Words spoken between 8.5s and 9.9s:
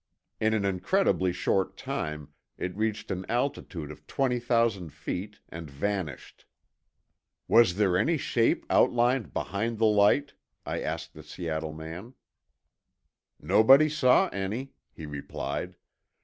outlined behind the